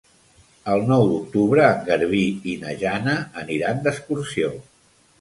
[0.75, 2.23] El nou d'octubre en Garbí
[2.55, 4.55] i na Jana aniran d'excursió.